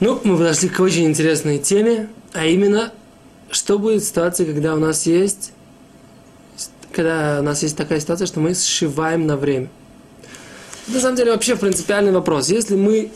Ну, 0.00 0.20
мы 0.22 0.36
подошли 0.36 0.68
к 0.68 0.78
очень 0.78 1.06
интересной 1.06 1.58
теме, 1.58 2.08
а 2.32 2.46
именно, 2.46 2.92
что 3.50 3.80
будет 3.80 4.02
в 4.02 4.06
ситуации, 4.06 4.44
когда 4.44 4.74
у 4.74 4.78
нас 4.78 5.06
есть, 5.06 5.52
когда 6.92 7.38
у 7.40 7.42
нас 7.42 7.62
есть 7.64 7.76
такая 7.76 7.98
ситуация, 7.98 8.26
что 8.26 8.38
мы 8.38 8.54
сшиваем 8.54 9.26
на 9.26 9.36
время. 9.36 9.68
На 10.86 11.00
самом 11.00 11.16
деле 11.16 11.32
вообще 11.32 11.56
принципиальный 11.56 12.12
вопрос. 12.12 12.48
Если 12.48 12.76
мы 12.76 13.10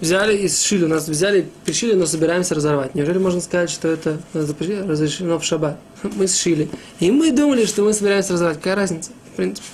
взяли 0.00 0.36
и 0.36 0.48
сшили, 0.48 0.84
у 0.84 0.88
нас 0.88 1.08
взяли, 1.08 1.48
пришили, 1.64 1.94
но 1.94 2.06
собираемся 2.06 2.56
разорвать. 2.56 2.96
Неужели 2.96 3.18
можно 3.18 3.40
сказать, 3.40 3.70
что 3.70 3.86
это 3.86 4.20
разрешено 4.34 5.38
в 5.38 5.44
шаббат? 5.44 5.78
Мы 6.02 6.26
сшили. 6.26 6.68
И 6.98 7.10
мы 7.10 7.30
думали, 7.30 7.64
что 7.64 7.82
мы 7.82 7.92
собираемся 7.92 8.34
разорвать. 8.34 8.58
Какая 8.58 8.74
разница? 8.74 9.12
В 9.32 9.36
принципе. 9.36 9.66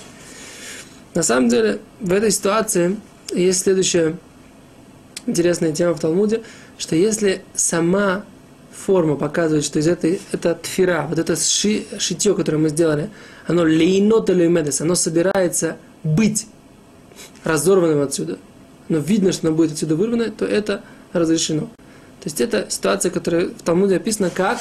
На 1.15 1.23
самом 1.23 1.49
деле, 1.49 1.79
в 1.99 2.13
этой 2.13 2.31
ситуации 2.31 2.95
есть 3.33 3.63
следующая 3.63 4.15
интересная 5.25 5.71
тема 5.71 5.93
в 5.93 5.99
Талмуде, 5.99 6.43
что 6.77 6.95
если 6.95 7.41
сама 7.53 8.23
форма 8.71 9.15
показывает, 9.15 9.63
что 9.63 9.79
из 9.79 9.87
этой, 9.87 10.21
это 10.31 10.55
тфира, 10.55 11.05
вот 11.09 11.19
это 11.19 11.35
ши, 11.35 11.85
шитье, 11.99 12.33
которое 12.33 12.57
мы 12.57 12.69
сделали, 12.69 13.09
оно 13.47 13.63
лейнота 13.63 14.33
леймедес, 14.33 14.81
оно 14.81 14.95
собирается 14.95 15.77
быть 16.03 16.47
разорванным 17.43 18.01
отсюда, 18.01 18.37
но 18.89 18.97
видно, 18.97 19.31
что 19.31 19.47
оно 19.47 19.55
будет 19.55 19.73
отсюда 19.73 19.95
вырвано, 19.95 20.31
то 20.31 20.45
это 20.45 20.81
разрешено. 21.13 21.69
То 22.21 22.25
есть 22.25 22.41
это 22.41 22.67
ситуация, 22.69 23.11
которая 23.11 23.47
в 23.47 23.61
Талмуде 23.63 23.97
описана 23.97 24.29
как 24.29 24.59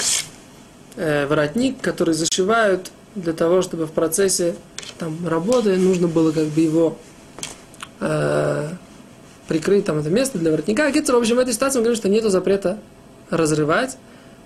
э, 0.96 1.26
воротник, 1.26 1.80
который 1.80 2.14
зашивают 2.14 2.90
для 3.14 3.32
того, 3.32 3.62
чтобы 3.62 3.86
в 3.86 3.92
процессе 3.92 4.54
там, 4.98 5.16
работы 5.26 5.76
нужно 5.76 6.08
было 6.08 6.32
как 6.32 6.46
бы 6.46 6.60
его 6.60 6.98
э, 8.00 8.70
прикрыть 9.50 9.84
там 9.84 9.98
это 9.98 10.10
место 10.10 10.38
для 10.38 10.52
воротника. 10.52 10.88
Гитцер, 10.92 11.16
в 11.16 11.18
общем, 11.18 11.34
в 11.34 11.40
этой 11.40 11.52
ситуации 11.52 11.78
мы 11.78 11.82
говорим, 11.82 11.98
что 12.00 12.08
нет 12.08 12.22
запрета 12.22 12.78
разрывать. 13.30 13.98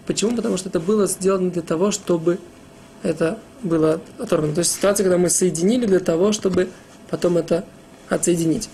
Почему? 0.06 0.34
Потому 0.34 0.56
что 0.56 0.70
это 0.70 0.80
было 0.80 1.06
сделано 1.06 1.50
для 1.50 1.60
того, 1.60 1.90
чтобы 1.90 2.38
это 3.02 3.38
было 3.62 4.00
оторвано. 4.18 4.54
То 4.54 4.60
есть 4.60 4.72
ситуация, 4.72 5.04
когда 5.04 5.18
мы 5.18 5.28
соединили 5.28 5.84
для 5.84 6.00
того, 6.00 6.32
чтобы 6.32 6.70
потом 7.10 7.36
это 7.36 7.66
отсоединить. 8.08 8.70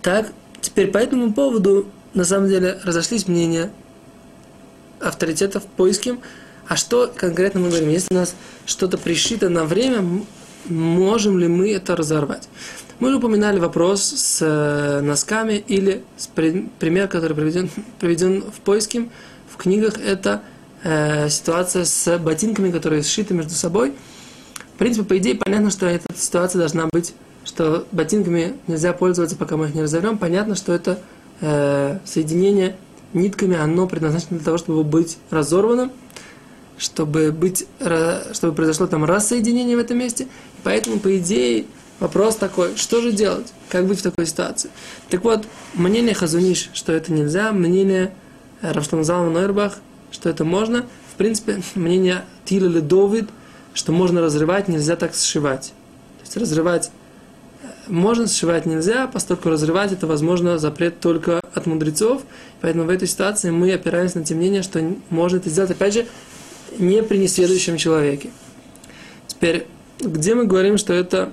Так, 0.00 0.32
теперь 0.62 0.90
по 0.90 0.96
этому 0.96 1.34
поводу, 1.34 1.90
на 2.14 2.24
самом 2.24 2.48
деле, 2.48 2.80
разошлись 2.82 3.28
мнения 3.28 3.70
авторитетов 5.00 5.64
поиским. 5.64 6.20
А 6.66 6.76
что 6.76 7.12
конкретно 7.14 7.60
мы 7.60 7.68
говорим? 7.68 7.90
Если 7.90 8.08
у 8.14 8.16
нас 8.16 8.34
что-то 8.64 8.96
пришито 8.96 9.50
на 9.50 9.66
время, 9.66 10.24
можем 10.68 11.38
ли 11.38 11.48
мы 11.48 11.72
это 11.72 11.96
разорвать? 11.96 12.48
Мы 12.98 13.08
уже 13.08 13.18
упоминали 13.18 13.58
вопрос 13.58 14.02
с 14.02 14.38
э, 14.40 15.00
носками 15.02 15.54
или 15.54 16.02
с 16.16 16.28
пример, 16.28 17.08
который 17.08 17.36
приведен, 17.36 17.68
приведен 18.00 18.42
в 18.42 18.60
поиске 18.60 19.08
в 19.50 19.58
книгах, 19.58 19.98
это 19.98 20.42
э, 20.82 21.28
ситуация 21.28 21.84
с 21.84 22.18
ботинками, 22.18 22.70
которые 22.70 23.02
сшиты 23.02 23.34
между 23.34 23.52
собой. 23.52 23.92
В 24.74 24.78
принципе, 24.78 25.04
по 25.06 25.18
идее, 25.18 25.34
понятно, 25.34 25.70
что 25.70 25.86
эта 25.86 26.06
ситуация 26.14 26.58
должна 26.58 26.88
быть, 26.90 27.14
что 27.44 27.86
ботинками 27.92 28.54
нельзя 28.66 28.92
пользоваться, 28.92 29.36
пока 29.36 29.56
мы 29.56 29.66
их 29.66 29.74
не 29.74 29.82
разорвем. 29.82 30.18
Понятно, 30.18 30.54
что 30.54 30.72
это 30.72 30.98
э, 31.40 31.98
соединение 32.04 32.76
нитками, 33.12 33.56
оно 33.56 33.86
предназначено 33.86 34.36
для 34.38 34.44
того, 34.44 34.58
чтобы 34.58 34.84
быть 34.84 35.18
разорванным, 35.30 35.92
чтобы, 36.78 37.32
быть, 37.32 37.66
чтобы 38.32 38.54
произошло 38.54 38.86
там 38.86 39.04
рассоединение 39.04 39.76
в 39.76 39.80
этом 39.80 39.98
месте. 39.98 40.28
Поэтому, 40.62 40.98
по 40.98 41.16
идее, 41.18 41.66
вопрос 42.00 42.36
такой, 42.36 42.76
что 42.76 43.00
же 43.00 43.12
делать? 43.12 43.52
Как 43.68 43.86
быть 43.86 44.00
в 44.00 44.02
такой 44.02 44.26
ситуации? 44.26 44.70
Так 45.10 45.24
вот, 45.24 45.46
мнение 45.74 46.14
Хазуниш, 46.14 46.70
что 46.74 46.92
это 46.92 47.12
нельзя, 47.12 47.52
мнение 47.52 48.12
Равштамзалма 48.60 49.30
Нойрбах, 49.30 49.78
что 50.10 50.28
это 50.28 50.44
можно. 50.44 50.86
В 51.12 51.16
принципе, 51.16 51.62
мнение 51.74 52.24
Тила 52.44 52.66
Ледовид, 52.66 53.28
что 53.74 53.92
можно 53.92 54.20
разрывать, 54.20 54.68
нельзя 54.68 54.96
так 54.96 55.14
сшивать. 55.14 55.72
То 56.18 56.24
есть 56.24 56.36
разрывать 56.36 56.90
э, 57.62 57.66
можно, 57.88 58.26
сшивать 58.26 58.66
нельзя, 58.66 59.06
поскольку 59.06 59.50
разрывать 59.50 59.92
это, 59.92 60.06
возможно, 60.06 60.58
запрет 60.58 61.00
только 61.00 61.40
от 61.54 61.66
мудрецов. 61.66 62.22
Поэтому 62.60 62.84
в 62.84 62.90
этой 62.90 63.08
ситуации 63.08 63.50
мы 63.50 63.72
опираемся 63.72 64.18
на 64.18 64.24
те 64.24 64.34
мнения, 64.34 64.62
что 64.62 64.82
можно 65.10 65.36
это 65.36 65.50
сделать, 65.50 65.70
опять 65.70 65.94
же, 65.94 66.06
не 66.78 67.02
при 67.02 67.18
несведущем 67.18 67.76
человеке. 67.76 68.30
Теперь, 69.26 69.66
где 70.00 70.34
мы 70.34 70.44
говорим, 70.44 70.78
что 70.78 70.92
это 70.92 71.32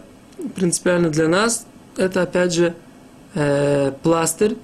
принципиально 0.56 1.10
для 1.10 1.28
нас, 1.28 1.66
это 1.98 2.24
опять 2.24 2.54
же 2.54 2.76
э, 3.34 3.92
пластырь, 4.04 4.58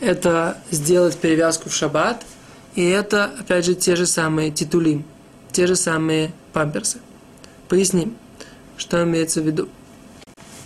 это 0.00 0.58
сделать 0.70 1.16
перевязку 1.16 1.68
в 1.68 1.74
шаббат, 1.74 2.24
и 2.74 2.88
это, 2.88 3.30
опять 3.38 3.64
же, 3.64 3.74
те 3.74 3.96
же 3.96 4.06
самые 4.06 4.50
титулим, 4.50 5.04
те 5.52 5.66
же 5.66 5.76
самые 5.76 6.32
памперсы. 6.52 6.98
Поясним, 7.68 8.16
что 8.76 9.02
имеется 9.02 9.42
в 9.42 9.46
виду. 9.46 9.68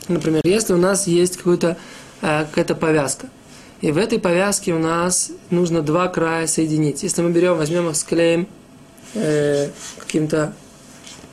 Например, 0.09 0.43
если 0.45 0.75
у 0.75 0.79
нас 0.79 1.07
есть 1.07 1.39
какая-то 1.39 1.77
э, 2.21 2.47
какая 2.53 2.77
повязка, 2.77 3.29
и 3.81 3.91
в 3.91 3.99
этой 3.99 4.19
повязке 4.19 4.73
у 4.73 4.79
нас 4.79 5.31
нужно 5.51 5.83
два 5.83 6.09
края 6.09 6.47
соединить. 6.47 7.03
Если 7.03 7.21
мы 7.21 7.31
берем, 7.31 7.57
возьмем 7.57 7.89
их, 7.89 7.97
склеим 7.97 8.49
э, 9.15 9.69
каким-то 9.99 10.55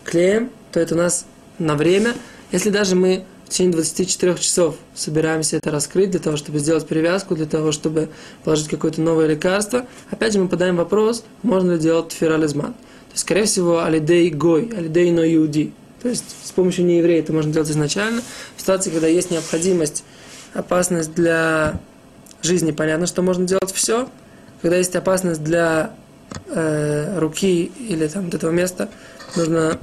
клеем, 0.03 0.49
то 0.71 0.79
это 0.79 0.95
у 0.95 0.97
нас 0.97 1.25
на 1.59 1.75
время. 1.75 2.15
Если 2.51 2.69
даже 2.69 2.95
мы 2.95 3.25
в 3.45 3.49
течение 3.49 3.73
24 3.73 4.35
часов 4.37 4.75
собираемся 4.95 5.57
это 5.57 5.71
раскрыть 5.71 6.11
для 6.11 6.19
того, 6.19 6.37
чтобы 6.37 6.59
сделать 6.59 6.87
перевязку, 6.87 7.35
для 7.35 7.45
того, 7.45 7.71
чтобы 7.71 8.09
положить 8.45 8.69
какое-то 8.69 9.01
новое 9.01 9.27
лекарство. 9.27 9.87
Опять 10.09 10.33
же, 10.33 10.39
мы 10.39 10.47
подаем 10.47 10.77
вопрос, 10.77 11.25
можно 11.43 11.73
ли 11.73 11.79
делать 11.79 12.09
тфирализман. 12.09 12.73
То 12.73 13.11
есть, 13.11 13.23
скорее 13.23 13.43
всего, 13.43 13.83
алидей 13.83 14.29
гой, 14.29 14.71
алидей 14.75 15.11
но 15.11 15.25
иуди. 15.25 15.73
То 16.01 16.07
есть, 16.07 16.23
с 16.43 16.51
помощью 16.51 16.85
нееврея 16.85 17.19
это 17.19 17.33
можно 17.33 17.51
делать 17.51 17.69
изначально. 17.69 18.21
В 18.55 18.61
ситуации, 18.61 18.89
когда 18.89 19.07
есть 19.07 19.31
необходимость, 19.31 20.05
опасность 20.53 21.13
для 21.13 21.79
жизни, 22.41 22.71
понятно, 22.71 23.05
что 23.05 23.21
можно 23.21 23.45
делать 23.45 23.71
все. 23.73 24.07
Когда 24.61 24.77
есть 24.77 24.95
опасность 24.95 25.43
для 25.43 25.93
э, 26.47 27.19
руки 27.19 27.71
или 27.79 28.07
там 28.07 28.25
вот 28.25 28.33
этого 28.33 28.51
места, 28.51 28.89
нужно 29.35 29.79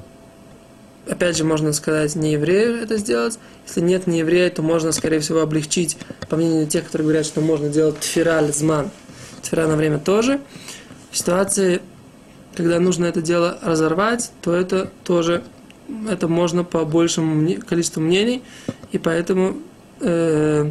опять 1.08 1.36
же, 1.36 1.44
можно 1.44 1.72
сказать, 1.72 2.14
не 2.16 2.32
еврею 2.32 2.82
это 2.82 2.98
сделать. 2.98 3.38
Если 3.66 3.80
нет 3.80 4.06
не 4.06 4.18
еврея, 4.18 4.50
то 4.50 4.62
можно, 4.62 4.92
скорее 4.92 5.20
всего, 5.20 5.40
облегчить, 5.40 5.96
по 6.28 6.36
мнению 6.36 6.66
тех, 6.66 6.84
которые 6.84 7.06
говорят, 7.06 7.26
что 7.26 7.40
можно 7.40 7.68
делать 7.68 7.98
тфираль 8.00 8.52
зман. 8.52 8.90
Тфира 9.42 9.66
на 9.66 9.76
время 9.76 9.98
тоже. 9.98 10.40
В 11.10 11.16
ситуации, 11.16 11.80
когда 12.54 12.78
нужно 12.80 13.06
это 13.06 13.22
дело 13.22 13.58
разорвать, 13.62 14.30
то 14.42 14.54
это 14.54 14.90
тоже 15.04 15.42
это 16.08 16.28
можно 16.28 16.64
по 16.64 16.84
большему 16.84 17.56
количеству 17.66 18.02
мнений, 18.02 18.42
и 18.92 18.98
поэтому 18.98 19.56
э, 20.00 20.70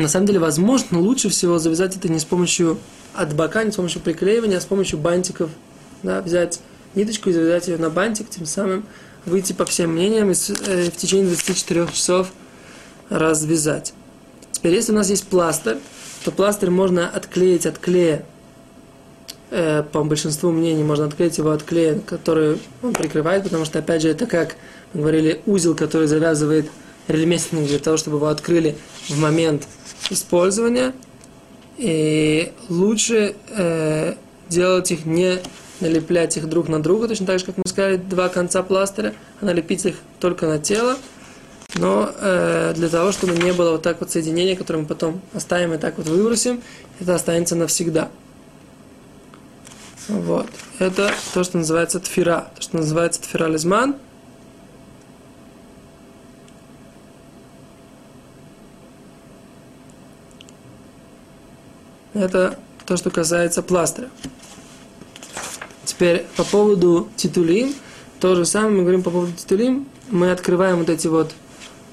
на 0.00 0.08
самом 0.08 0.26
деле 0.26 0.40
возможно 0.40 0.98
лучше 0.98 1.28
всего 1.28 1.58
завязать 1.58 1.96
это 1.96 2.08
не 2.08 2.18
с 2.18 2.24
помощью 2.24 2.78
от 3.14 3.34
бока, 3.34 3.62
не 3.62 3.70
с 3.70 3.76
помощью 3.76 4.00
приклеивания, 4.02 4.58
а 4.58 4.60
с 4.60 4.64
помощью 4.64 4.98
бантиков, 4.98 5.50
да, 6.02 6.20
взять 6.20 6.60
ниточку 6.94 7.30
и 7.30 7.32
завязать 7.32 7.68
ее 7.68 7.78
на 7.78 7.90
бантик, 7.90 8.28
тем 8.28 8.44
самым 8.44 8.84
выйти 9.24 9.52
по 9.52 9.64
всем 9.64 9.92
мнениям 9.92 10.30
и 10.30 10.34
э, 10.34 10.90
в 10.90 10.96
течение 10.96 11.26
24 11.26 11.88
часов 11.92 12.32
развязать. 13.08 13.94
Теперь, 14.52 14.74
если 14.74 14.92
у 14.92 14.96
нас 14.96 15.10
есть 15.10 15.26
пластырь, 15.28 15.78
то 16.24 16.30
пластырь 16.30 16.70
можно 16.70 17.08
отклеить 17.08 17.66
от 17.66 17.78
клея, 17.78 18.24
э, 19.50 19.82
по 19.92 20.02
большинству 20.02 20.50
мнений, 20.50 20.82
можно 20.82 21.06
отклеить 21.06 21.38
его 21.38 21.50
от 21.50 21.62
клея, 21.62 22.00
который 22.00 22.58
он 22.82 22.92
прикрывает, 22.92 23.44
потому 23.44 23.64
что, 23.64 23.78
опять 23.78 24.02
же, 24.02 24.08
это 24.08 24.26
как 24.26 24.56
мы 24.92 25.02
говорили, 25.02 25.40
узел, 25.46 25.74
который 25.74 26.06
завязывает 26.06 26.66
ремесленник 27.08 27.68
для 27.68 27.78
того, 27.78 27.96
чтобы 27.96 28.16
его 28.16 28.28
открыли 28.28 28.76
в 29.08 29.18
момент 29.18 29.66
использования. 30.10 30.92
И 31.76 32.52
лучше 32.68 33.34
э, 33.50 34.14
делать 34.48 34.90
их 34.92 35.06
не 35.06 35.40
налеплять 35.80 36.36
их 36.36 36.48
друг 36.48 36.68
на 36.68 36.82
друга, 36.82 37.08
точно 37.08 37.26
так 37.26 37.40
же, 37.40 37.46
как 37.46 37.56
мы 37.58 37.64
сказали, 37.66 37.96
два 37.96 38.28
конца 38.28 38.62
пластыря, 38.62 39.14
а 39.40 39.44
налепить 39.44 39.84
их 39.84 39.96
только 40.20 40.46
на 40.46 40.58
тело, 40.58 40.96
но 41.74 42.10
э, 42.16 42.72
для 42.76 42.88
того, 42.88 43.10
чтобы 43.10 43.36
не 43.36 43.52
было 43.52 43.72
вот 43.72 43.82
так 43.82 44.00
вот 44.00 44.10
соединения, 44.10 44.56
которое 44.56 44.80
мы 44.80 44.86
потом 44.86 45.20
оставим 45.32 45.74
и 45.74 45.78
так 45.78 45.98
вот 45.98 46.06
выбросим, 46.06 46.62
это 47.00 47.14
останется 47.14 47.56
навсегда. 47.56 48.08
Вот. 50.08 50.46
Это 50.78 51.12
то, 51.32 51.42
что 51.42 51.58
называется 51.58 51.98
тфира, 51.98 52.48
то, 52.54 52.62
что 52.62 52.76
называется 52.76 53.20
тфирализман. 53.22 53.96
Это 62.14 62.58
то, 62.86 62.96
что 62.96 63.10
касается 63.10 63.62
пластыря. 63.62 64.08
Теперь 65.84 66.24
по 66.36 66.44
поводу 66.44 67.08
титулим, 67.16 67.74
то 68.20 68.34
же 68.34 68.44
самое 68.46 68.72
мы 68.74 68.82
говорим 68.82 69.02
по 69.02 69.10
поводу 69.10 69.32
титулим. 69.32 69.86
Мы 70.10 70.30
открываем 70.30 70.78
вот 70.78 70.88
эти 70.88 71.08
вот 71.08 71.32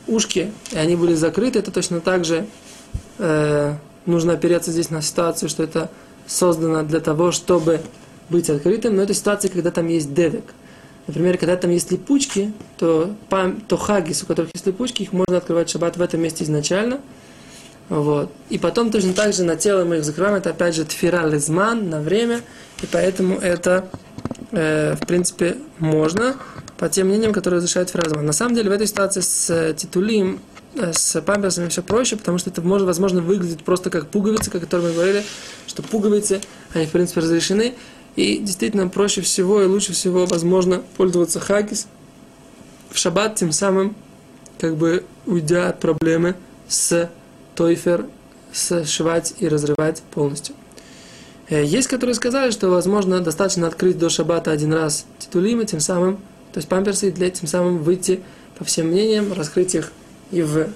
ушки, 0.08 0.52
и 0.72 0.78
они 0.78 0.96
были 0.96 1.14
закрыты. 1.14 1.60
Это 1.60 1.72
точно 1.72 2.00
так 2.02 2.24
же 2.24 2.46
э, 3.18 3.76
нужно 4.06 4.34
опереться 4.34 4.72
здесь 4.72 4.90
на 4.90 5.02
ситуацию, 5.02 5.50
что 5.50 5.64
это 5.64 5.90
создано 6.28 6.84
для 6.84 7.00
того, 7.00 7.32
чтобы 7.32 7.82
быть 8.30 8.50
открытым, 8.50 8.96
но 8.96 9.04
это 9.04 9.14
ситуация, 9.14 9.50
когда 9.50 9.72
там 9.72 9.88
есть 9.88 10.14
девек. 10.14 10.46
Например, 11.08 11.38
когда 11.38 11.58
там 11.58 11.72
есть 11.72 11.92
липучки, 11.92 12.54
то, 12.78 13.14
то 13.68 13.78
хагис, 13.78 14.24
у 14.24 14.26
которых 14.26 14.52
есть 14.54 14.66
липучки, 14.66 15.04
их 15.04 15.14
можно 15.14 15.38
открывать 15.38 15.70
шаббат 15.70 15.98
в 15.98 16.02
этом 16.02 16.22
месте 16.22 16.44
изначально. 16.44 17.02
Вот. 17.92 18.32
И 18.50 18.58
потом 18.58 18.90
точно 18.90 19.14
так 19.14 19.34
же 19.34 19.44
на 19.44 19.58
тело 19.58 19.84
мы 19.84 19.98
их 19.98 20.06
закрываем. 20.06 20.38
Это 20.38 20.52
опять 20.52 20.76
же 20.76 20.86
тфира 20.86 21.28
лизман 21.28 21.90
на 21.90 22.00
время. 22.00 22.40
И 22.82 22.86
поэтому 22.90 23.38
это, 23.38 23.90
э, 24.52 24.96
в 24.96 25.06
принципе, 25.06 25.58
можно 25.78 26.38
по 26.78 26.88
тем 26.88 27.08
мнениям, 27.08 27.34
которые 27.34 27.58
разрешают 27.58 27.90
фразман. 27.90 28.26
На 28.26 28.32
самом 28.32 28.56
деле 28.56 28.70
в 28.70 28.72
этой 28.72 28.88
ситуации 28.88 29.20
с 29.20 29.50
э, 29.50 29.74
титулим, 29.74 30.40
э, 30.76 30.94
с 30.94 31.20
памперсами 31.20 31.68
все 31.68 31.84
проще, 31.84 32.16
потому 32.16 32.38
что 32.38 32.50
это 32.50 32.62
может, 32.62 32.88
возможно, 32.88 33.20
выглядит 33.20 33.62
просто 33.66 33.90
как 33.90 34.08
пуговицы, 34.08 34.48
о 34.48 34.60
которых 34.62 34.86
мы 34.86 34.94
говорили, 34.94 35.26
что 35.68 35.84
пуговицы, 35.84 36.40
они, 36.74 36.86
в 36.86 36.92
принципе, 36.92 37.20
разрешены. 37.20 37.74
И 38.16 38.38
действительно 38.38 38.88
проще 38.88 39.20
всего 39.20 39.62
и 39.62 39.66
лучше 39.66 39.92
всего 39.92 40.26
возможно 40.26 40.82
пользоваться 40.96 41.42
хагис 41.42 41.88
в 42.90 42.98
шаббат, 42.98 43.36
тем 43.36 43.52
самым 43.52 43.98
как 44.60 44.78
бы 44.78 45.04
уйдя 45.26 45.68
от 45.68 45.82
проблемы 45.82 46.36
с 46.70 47.10
тойфер, 47.62 48.08
сшивать 48.52 49.36
и 49.38 49.48
разрывать 49.48 50.02
полностью. 50.12 50.56
Э, 51.48 51.64
есть, 51.64 51.88
которые 51.88 52.16
сказали, 52.16 52.50
что 52.50 52.70
возможно 52.70 53.20
достаточно 53.20 53.68
открыть 53.68 54.00
до 54.00 54.10
шаббата 54.10 54.50
один 54.50 54.74
раз 54.74 55.06
титулимы, 55.20 55.66
тем 55.66 55.80
самым, 55.80 56.18
то 56.54 56.58
есть 56.58 56.68
памперсы, 56.68 57.12
для 57.12 57.30
тем 57.30 57.48
самым 57.48 57.78
выйти 57.78 58.22
по 58.58 58.66
всем 58.66 58.88
мнениям, 58.88 59.32
раскрыть 59.32 59.76
их 59.76 59.92
и 60.32 60.42
в 60.42 60.70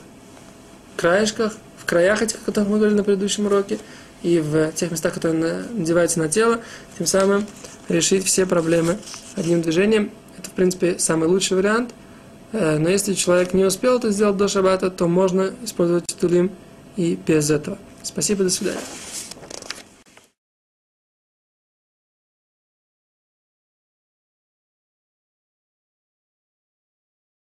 краешках, 0.95 1.53
в 1.77 1.85
краях 1.85 2.21
этих, 2.21 2.35
о 2.43 2.45
которых 2.45 2.69
мы 2.69 2.77
говорили 2.77 2.97
на 2.97 3.03
предыдущем 3.03 3.47
уроке, 3.47 3.79
и 4.21 4.39
в 4.39 4.71
тех 4.73 4.91
местах, 4.91 5.15
которые 5.15 5.63
надеваются 5.71 6.19
на 6.19 6.29
тело, 6.29 6.61
тем 6.99 7.07
самым 7.07 7.47
решить 7.89 8.23
все 8.25 8.45
проблемы 8.45 8.97
одним 9.35 9.63
движением. 9.63 10.11
Это, 10.37 10.51
в 10.51 10.53
принципе, 10.53 10.99
самый 10.99 11.27
лучший 11.29 11.57
вариант. 11.57 11.95
Э, 12.51 12.77
но 12.77 12.89
если 12.89 13.15
человек 13.15 13.53
не 13.55 13.65
успел 13.65 13.97
это 13.97 14.11
сделать 14.11 14.37
до 14.37 14.47
шаббата, 14.47 14.91
то 14.91 15.07
можно 15.07 15.51
использовать 15.63 16.05
титулим 16.05 16.51
и 16.95 17.15
без 17.15 17.49
этого. 17.49 17.77
Спасибо, 18.03 18.43
до 18.43 18.49
свидания. 18.49 18.79